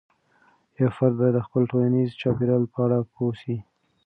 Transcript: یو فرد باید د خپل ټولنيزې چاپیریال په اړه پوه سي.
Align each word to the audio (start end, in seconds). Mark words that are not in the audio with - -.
یو 0.79 0.89
فرد 0.97 1.13
باید 1.19 1.33
د 1.35 1.39
خپل 1.47 1.61
ټولنيزې 1.71 2.17
چاپیریال 2.21 2.63
په 2.73 2.79
اړه 2.85 2.97
پوه 3.13 3.33
سي. 3.41 3.57